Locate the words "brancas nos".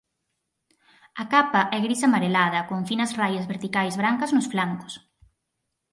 4.01-4.49